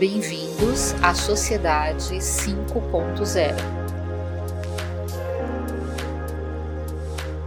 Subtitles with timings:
[0.00, 3.54] Bem-vindos à Sociedade 5.0.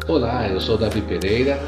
[0.07, 1.59] Olá, eu sou Davi Pereira.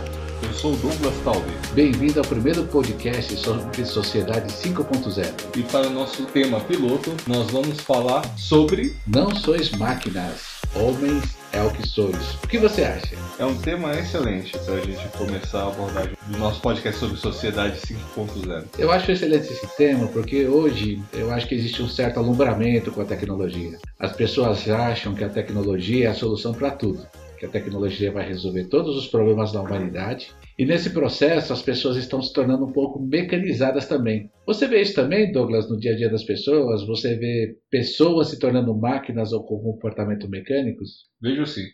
[0.44, 1.52] Eu sou Douglas Talvi.
[1.74, 5.58] Bem-vindo ao primeiro podcast sobre Sociedade 5.0.
[5.58, 8.96] E para o nosso tema piloto, nós vamos falar sobre.
[9.08, 12.36] Não sois máquinas, homens é o que sois.
[12.44, 13.16] O que você acha?
[13.40, 17.80] É um tema excelente para a gente começar a abordagem do nosso podcast sobre Sociedade
[17.80, 18.66] 5.0.
[18.78, 23.02] Eu acho excelente esse tema porque hoje eu acho que existe um certo alumbramento com
[23.02, 23.78] a tecnologia.
[24.00, 28.28] As pessoas acham que a tecnologia é a solução para tudo que a tecnologia vai
[28.28, 30.32] resolver todos os problemas da humanidade.
[30.58, 34.32] E nesse processo, as pessoas estão se tornando um pouco mecanizadas também.
[34.48, 36.88] Você vê isso também, Douglas, no dia a dia das pessoas?
[36.88, 41.10] Você vê pessoas se tornando máquinas ou com comportamento mecânicos?
[41.22, 41.66] Vejo sim.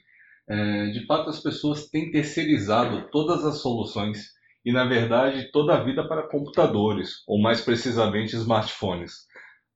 [0.50, 4.32] É, de fato, as pessoas têm terceirizado todas as soluções
[4.66, 9.28] e, na verdade, toda a vida para computadores, ou mais precisamente, smartphones.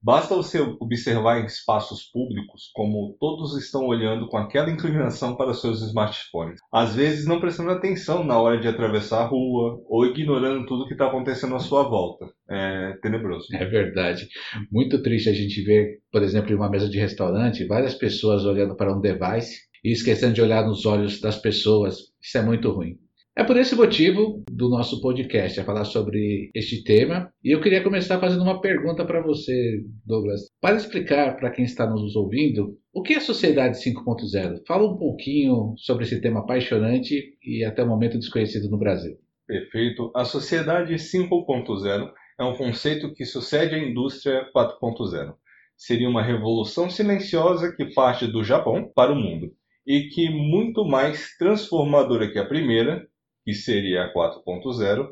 [0.05, 5.81] Basta você observar em espaços públicos como todos estão olhando com aquela inclinação para seus
[5.81, 6.59] smartphones.
[6.71, 10.93] Às vezes não prestando atenção na hora de atravessar a rua ou ignorando tudo que
[10.93, 12.27] está acontecendo à sua volta.
[12.47, 13.47] É tenebroso.
[13.55, 14.27] É verdade.
[14.71, 18.75] Muito triste a gente ver, por exemplo, em uma mesa de restaurante, várias pessoas olhando
[18.75, 21.95] para um device e esquecendo de olhar nos olhos das pessoas.
[22.21, 22.99] Isso é muito ruim.
[23.37, 27.29] É por esse motivo do nosso podcast, a falar sobre este tema.
[27.43, 30.43] E eu queria começar fazendo uma pergunta para você, Douglas.
[30.61, 34.61] Para explicar para quem está nos ouvindo, o que é Sociedade 5.0?
[34.65, 39.17] Fala um pouquinho sobre esse tema apaixonante e até o momento desconhecido no Brasil.
[39.45, 40.13] Perfeito.
[40.15, 45.33] A Sociedade 5.0 é um conceito que sucede à indústria 4.0.
[45.75, 49.51] Seria uma revolução silenciosa que parte do Japão para o mundo
[49.85, 53.05] e que muito mais transformadora que a primeira
[53.45, 55.07] que seria a 4.0,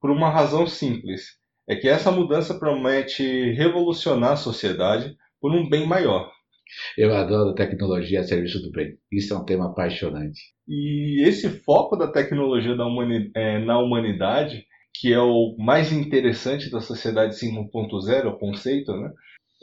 [0.00, 1.36] por uma razão simples:
[1.68, 6.30] é que essa mudança promete revolucionar a sociedade por um bem maior.
[6.96, 8.96] Eu adoro tecnologia a serviço do bem.
[9.10, 10.40] Isso é um tema apaixonante.
[10.66, 14.64] E esse foco da tecnologia da humani é, na humanidade,
[14.94, 19.10] que é o mais interessante da sociedade 5.0, o conceito, né?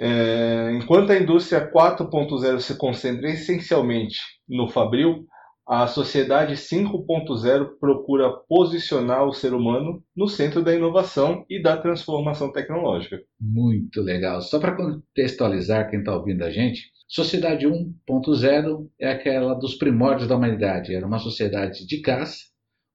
[0.01, 5.25] É, enquanto a indústria 4.0 se concentra essencialmente no fabril,
[5.69, 12.52] a sociedade 5.0 procura posicionar o ser humano no centro da inovação e da transformação
[12.52, 13.22] tecnológica.
[13.40, 14.41] Muito legal.
[14.41, 20.38] Só para contextualizar quem está ouvindo a gente, sociedade 1.0 é aquela dos primórdios da
[20.38, 20.96] humanidade.
[20.96, 22.46] Era uma sociedade de caça,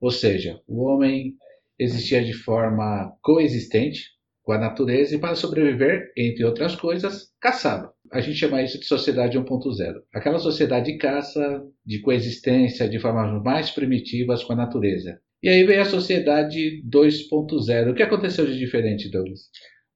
[0.01, 1.35] ou seja, o homem
[1.79, 4.01] existia de forma coexistente
[4.43, 8.87] com a natureza e para sobreviver, entre outras coisas, caçava a gente chama isso de
[8.87, 9.95] sociedade 1.0.
[10.15, 15.19] Aquela sociedade de caça, de coexistência de formas mais primitivas com a natureza.
[15.43, 17.91] E aí veio a sociedade 2.0.
[17.91, 19.41] O que aconteceu de diferente, Douglas?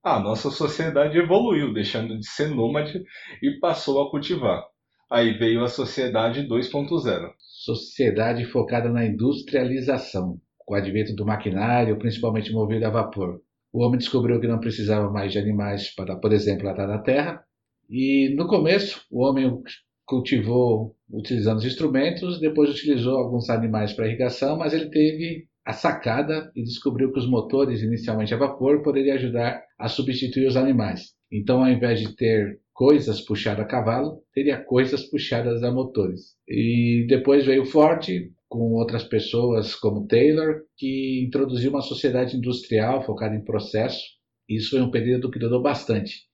[0.03, 3.03] A nossa sociedade evoluiu, deixando de ser nômade
[3.41, 4.63] e passou a cultivar.
[5.11, 7.31] Aí veio a sociedade 2.0.
[7.39, 13.41] Sociedade focada na industrialização, com o advento do maquinário, principalmente movido a vapor.
[13.73, 17.43] O homem descobriu que não precisava mais de animais para, por exemplo, andar na terra,
[17.89, 19.61] e no começo, o homem
[20.05, 26.51] cultivou utilizando os instrumentos, depois utilizou alguns animais para irrigação, mas ele teve a sacada
[26.55, 31.13] e descobriu que os motores, inicialmente a vapor, poderiam ajudar a substituir os animais.
[31.31, 36.35] Então, ao invés de ter coisas puxadas a cavalo, teria coisas puxadas a motores.
[36.47, 38.07] E depois veio Ford,
[38.47, 44.01] com outras pessoas como Taylor, que introduziu uma sociedade industrial focada em processo.
[44.49, 46.29] Isso foi um período que durou bastante.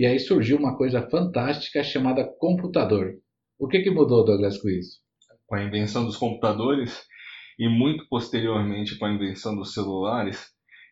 [0.00, 3.18] E aí surgiu uma coisa fantástica chamada computador.
[3.58, 5.00] O que, que mudou, Douglas, com isso?
[5.46, 7.02] Com a invenção dos computadores
[7.58, 10.46] e muito posteriormente com a invenção dos celulares,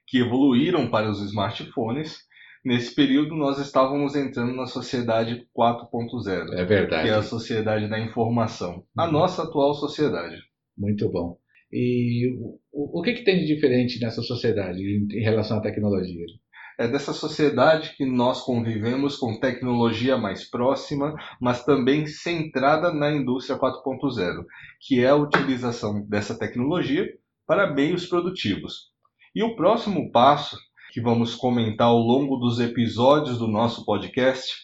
[0.06, 2.18] que evoluíram para os smartphones,
[2.62, 6.52] nesse período nós estávamos entrando na sociedade 4.0.
[6.52, 7.04] É verdade.
[7.04, 8.84] Que é a sociedade da informação.
[8.94, 9.12] A uhum.
[9.12, 10.36] nossa atual sociedade.
[10.76, 11.38] Muito bom.
[11.72, 12.36] E
[12.70, 16.26] o, o que, que tem de diferente nessa sociedade em, em relação à tecnologia?
[16.78, 23.58] É dessa sociedade que nós convivemos com tecnologia mais próxima, mas também centrada na indústria
[23.58, 24.44] 4.0,
[24.80, 27.04] que é a utilização dessa tecnologia
[27.44, 28.92] para meios produtivos.
[29.34, 30.56] E o próximo passo,
[30.92, 34.54] que vamos comentar ao longo dos episódios do nosso podcast,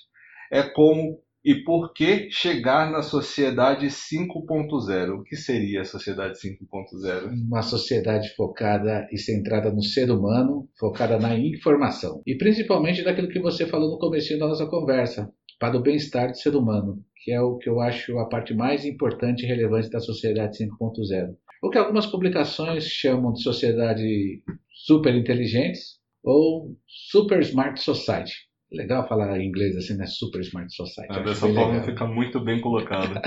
[0.53, 5.19] é como e por que chegar na sociedade 5.0?
[5.19, 7.33] O que seria a sociedade 5.0?
[7.47, 12.23] Uma sociedade focada e centrada no ser humano, focada na informação.
[12.27, 15.31] E principalmente daquilo que você falou no começo da nossa conversa,
[15.61, 18.85] para o bem-estar do ser humano, que é o que eu acho a parte mais
[18.87, 21.35] importante e relevante da sociedade 5.0.
[21.63, 24.43] O que algumas publicações chamam de sociedade
[24.87, 28.33] super inteligentes ou super smart society.
[28.75, 30.07] Legal falar inglês assim, né?
[30.07, 31.19] Super Smart Society.
[31.19, 31.85] É, dessa forma legal.
[31.85, 33.21] fica muito bem colocado.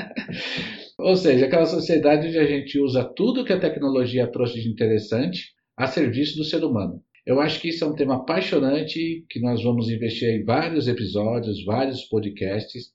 [1.00, 5.54] Ou seja, aquela sociedade onde a gente usa tudo que a tecnologia trouxe de interessante
[5.78, 7.02] a serviço do ser humano.
[7.26, 11.64] Eu acho que isso é um tema apaixonante que nós vamos investir em vários episódios,
[11.66, 12.86] vários podcasts.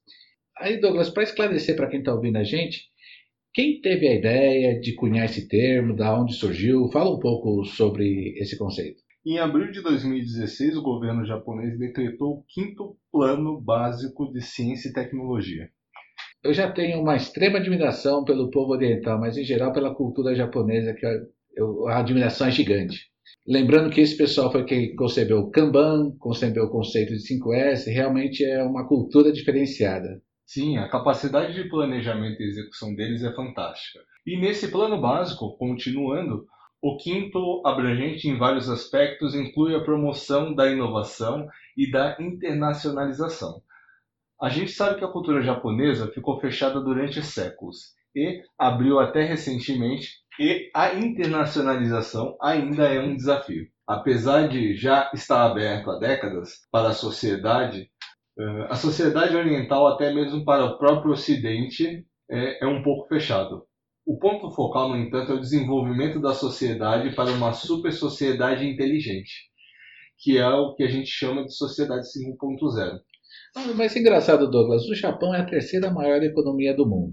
[0.58, 2.82] Aí, Douglas, para esclarecer para quem está ouvindo a gente,
[3.54, 6.88] quem teve a ideia de cunhar esse termo, da onde surgiu?
[6.90, 9.02] Fala um pouco sobre esse conceito.
[9.24, 14.92] Em abril de 2016, o governo japonês decretou o quinto Plano Básico de Ciência e
[14.92, 15.68] Tecnologia.
[16.42, 20.92] Eu já tenho uma extrema admiração pelo povo oriental, mas em geral pela cultura japonesa,
[20.92, 21.06] que
[21.54, 23.12] eu, a admiração é gigante.
[23.46, 28.44] Lembrando que esse pessoal foi quem concebeu o Kanban, concebeu o conceito de 5S, realmente
[28.44, 30.20] é uma cultura diferenciada.
[30.44, 34.00] Sim, a capacidade de planejamento e execução deles é fantástica.
[34.26, 36.44] E nesse plano básico, continuando,
[36.82, 41.46] o quinto, abrangente em vários aspectos, inclui a promoção da inovação
[41.76, 43.62] e da internacionalização.
[44.40, 50.08] A gente sabe que a cultura japonesa ficou fechada durante séculos e abriu até recentemente,
[50.40, 53.68] e a internacionalização ainda é um desafio.
[53.86, 57.88] Apesar de já estar aberto há décadas para a sociedade,
[58.36, 63.64] eh, a sociedade oriental, até mesmo para o próprio Ocidente, é, é um pouco fechado.
[64.04, 69.50] O ponto focal, no entanto, é o desenvolvimento da sociedade para uma super sociedade inteligente,
[70.18, 72.98] que é o que a gente chama de sociedade 5.0.
[73.76, 77.12] Mas engraçado, Douglas, o Japão é a terceira maior economia do mundo.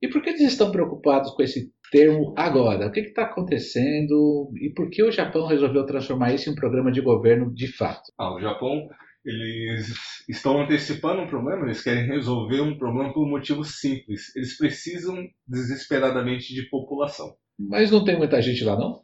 [0.00, 2.86] E por que eles estão preocupados com esse termo agora?
[2.86, 6.92] O que está acontecendo e por que o Japão resolveu transformar isso em um programa
[6.92, 8.12] de governo de fato?
[8.16, 8.88] Ah, o Japão
[9.28, 9.94] eles
[10.28, 14.34] estão antecipando um problema, eles querem resolver um problema por um motivo simples.
[14.34, 17.36] Eles precisam desesperadamente de população.
[17.58, 19.02] Mas não tem muita gente lá, não?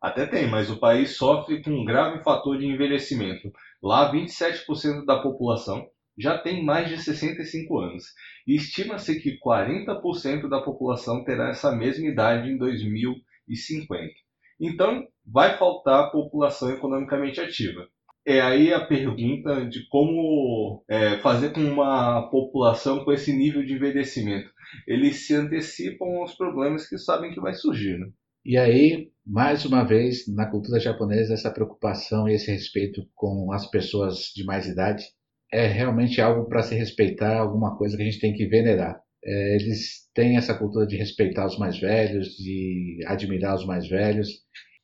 [0.00, 3.52] Até tem, mas o país sofre com um grave fator de envelhecimento.
[3.82, 5.86] Lá, 27% da população
[6.18, 8.04] já tem mais de 65 anos.
[8.46, 14.12] E estima-se que 40% da população terá essa mesma idade em 2050.
[14.58, 17.86] Então, vai faltar população economicamente ativa
[18.30, 23.74] é aí a pergunta de como é, fazer com uma população com esse nível de
[23.74, 24.50] envelhecimento.
[24.86, 27.98] Eles se antecipam aos problemas que sabem que vai surgir.
[27.98, 28.06] Né?
[28.44, 33.68] E aí, mais uma vez, na cultura japonesa, essa preocupação e esse respeito com as
[33.68, 35.04] pessoas de mais idade
[35.52, 39.00] é realmente algo para se respeitar, alguma coisa que a gente tem que venerar.
[39.24, 44.28] É, eles têm essa cultura de respeitar os mais velhos, de admirar os mais velhos,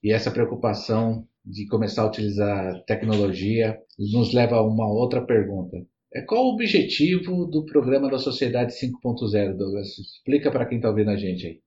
[0.02, 3.78] e essa preocupação de começar a utilizar tecnologia
[4.12, 5.76] nos leva a uma outra pergunta.
[6.12, 9.98] É qual o objetivo do programa da Sociedade 5.0, Douglas?
[9.98, 11.60] Explica para quem está ouvindo a gente aí.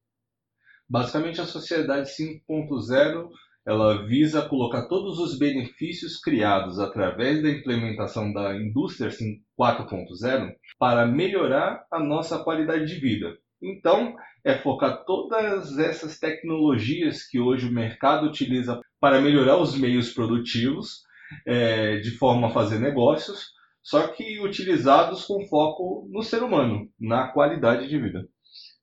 [0.89, 3.29] Basicamente, a Sociedade 5.0
[3.65, 11.85] ela visa colocar todos os benefícios criados através da implementação da indústria 4.0 para melhorar
[11.91, 13.37] a nossa qualidade de vida.
[13.61, 20.11] Então, é focar todas essas tecnologias que hoje o mercado utiliza para melhorar os meios
[20.13, 21.03] produtivos,
[21.45, 27.29] é, de forma a fazer negócios, só que utilizados com foco no ser humano, na
[27.29, 28.27] qualidade de vida.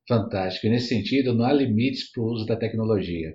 [0.08, 0.66] Fantástico.
[0.66, 3.34] E nesse sentido, não há limites para o uso da tecnologia.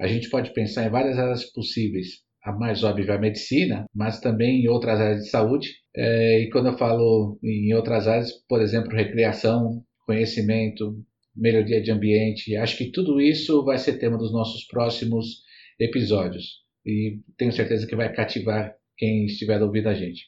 [0.00, 2.22] A gente pode pensar em várias áreas possíveis.
[2.42, 5.68] A mais óbvia é a medicina, mas também em outras áreas de saúde.
[5.94, 10.96] É, e quando eu falo em outras áreas, por exemplo, recreação, conhecimento,
[11.36, 12.56] melhoria de ambiente.
[12.56, 15.42] Acho que tudo isso vai ser tema dos nossos próximos
[15.78, 20.26] episódios e tenho certeza que vai cativar quem estiver ouvindo a gente.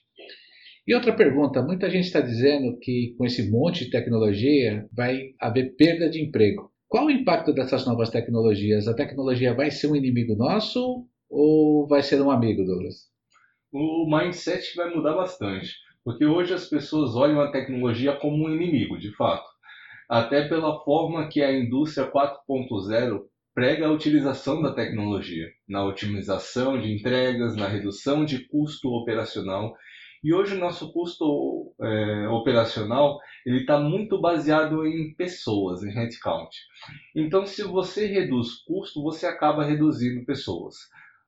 [0.86, 5.74] E outra pergunta: muita gente está dizendo que com esse monte de tecnologia vai haver
[5.76, 6.70] perda de emprego.
[6.88, 8.88] Qual o impacto dessas novas tecnologias?
[8.88, 13.08] A tecnologia vai ser um inimigo nosso ou vai ser um amigo, Douglas?
[13.72, 15.72] O mindset vai mudar bastante,
[16.04, 19.48] porque hoje as pessoas olham a tecnologia como um inimigo, de fato
[20.10, 23.20] até pela forma que a indústria 4.0
[23.54, 29.74] prega a utilização da tecnologia, na otimização de entregas, na redução de custo operacional.
[30.22, 36.50] E hoje o nosso custo é, operacional ele está muito baseado em pessoas, em headcount.
[37.16, 40.74] Então, se você reduz custo, você acaba reduzindo pessoas.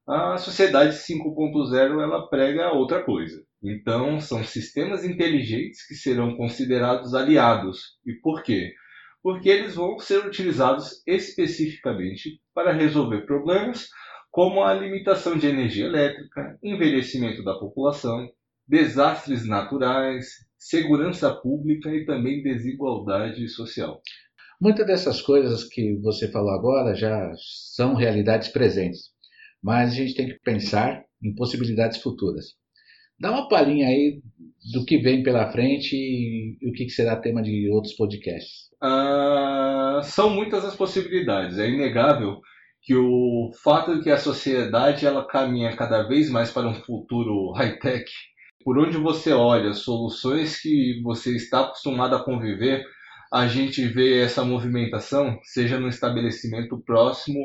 [0.06, 3.42] A sociedade 5.0 ela prega outra coisa.
[3.62, 7.96] Então, são sistemas inteligentes que serão considerados aliados.
[8.04, 8.74] E por quê?
[9.22, 13.88] Porque eles vão ser utilizados especificamente para resolver problemas
[14.30, 18.28] como a limitação de energia elétrica, envelhecimento da população,
[18.66, 20.26] desastres naturais,
[20.58, 24.00] segurança pública e também desigualdade social.
[24.60, 27.30] Muitas dessas coisas que você falou agora já
[27.74, 29.10] são realidades presentes,
[29.62, 32.54] mas a gente tem que pensar em possibilidades futuras.
[33.22, 34.20] Dá uma palhinha aí
[34.72, 38.68] do que vem pela frente e, o que será tema de outros podcasts.
[38.82, 41.56] Uh, são muitas as possibilidades.
[41.56, 42.40] É inegável
[42.82, 47.52] que o fato de que a sociedade ela caminha cada vez mais para um futuro
[47.52, 48.10] high-tech,
[48.64, 52.84] por onde você olha, soluções que você está acostumado a conviver,
[53.32, 57.38] a gente vê essa movimentação, seja no estabelecimento próximo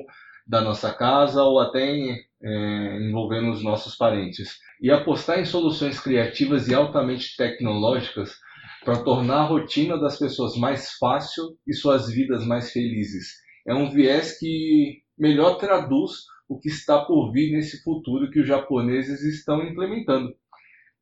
[0.47, 4.57] da nossa casa ou até em, é, envolvendo os nossos parentes.
[4.81, 8.35] E apostar em soluções criativas e altamente tecnológicas
[8.83, 13.33] para tornar a rotina das pessoas mais fácil e suas vidas mais felizes.
[13.67, 16.11] É um viés que melhor traduz
[16.47, 20.33] o que está por vir nesse futuro que os japoneses estão implementando.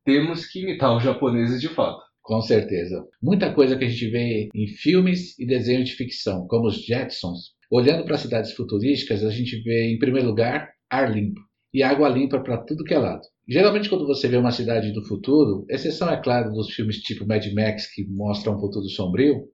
[0.04, 2.00] Temos que imitar os japoneses de fato.
[2.22, 3.06] Com certeza.
[3.22, 7.54] Muita coisa que a gente vê em filmes e desenhos de ficção, como os Jetsons.
[7.70, 11.40] Olhando para cidades futurísticas, a gente vê, em primeiro lugar, ar limpo
[11.72, 13.22] e água limpa para tudo que é lado.
[13.48, 17.44] Geralmente, quando você vê uma cidade do futuro, exceção é claro dos filmes tipo Mad
[17.52, 19.44] Max que mostram um futuro sombrio,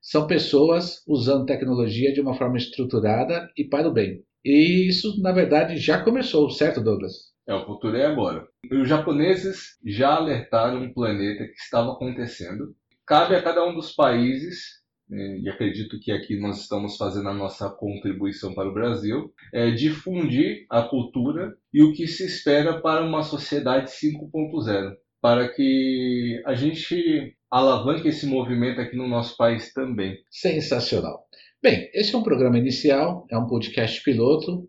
[0.00, 4.22] são pessoas usando tecnologia de uma forma estruturada e para o bem.
[4.44, 7.12] E isso, na verdade, já começou, certo, Douglas?
[7.48, 8.46] É, o futuro é agora.
[8.70, 12.74] Os japoneses já alertaram o planeta que estava acontecendo.
[13.06, 14.82] Cabe a cada um dos países,
[15.14, 20.66] e acredito que aqui nós estamos fazendo a nossa contribuição para o Brasil, é difundir
[20.70, 27.36] a cultura e o que se espera para uma sociedade 5.0, para que a gente
[27.50, 30.18] alavanque esse movimento aqui no nosso país também.
[30.30, 31.24] Sensacional.
[31.62, 34.68] Bem, esse é um programa inicial, é um podcast piloto.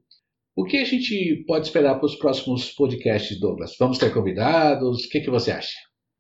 [0.55, 3.75] O que a gente pode esperar para os próximos podcasts, Douglas?
[3.77, 5.03] Vamos ter convidados?
[5.03, 5.75] O que, que você acha?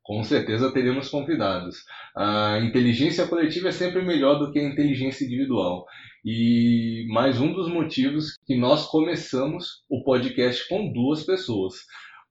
[0.05, 1.77] Com certeza teremos convidados.
[2.15, 5.83] A inteligência coletiva é sempre melhor do que a inteligência individual.
[6.23, 11.73] E mais um dos motivos que nós começamos o podcast com duas pessoas.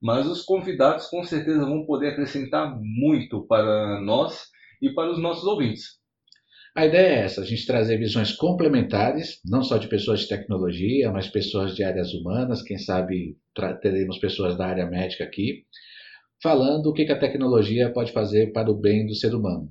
[0.00, 4.45] Mas os convidados com certeza vão poder acrescentar muito para nós
[4.81, 5.99] e para os nossos ouvintes.
[6.76, 11.11] A ideia é essa: a gente trazer visões complementares, não só de pessoas de tecnologia,
[11.11, 13.37] mas pessoas de áreas humanas, quem sabe
[13.83, 15.64] teremos pessoas da área médica aqui,
[16.43, 19.71] falando o que a tecnologia pode fazer para o bem do ser humano.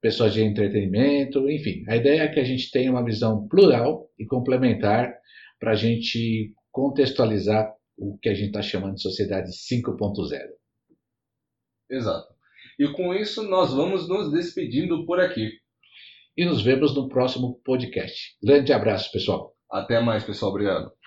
[0.00, 1.84] Pessoas de entretenimento, enfim.
[1.88, 5.14] A ideia é que a gente tenha uma visão plural e complementar
[5.58, 10.38] para a gente contextualizar o que a gente está chamando de sociedade 5.0.
[11.90, 12.34] Exato.
[12.78, 15.50] E com isso nós vamos nos despedindo por aqui.
[16.36, 18.38] E nos vemos no próximo podcast.
[18.42, 19.54] Grande abraço, pessoal.
[19.70, 20.50] Até mais, pessoal.
[20.50, 20.99] Obrigado.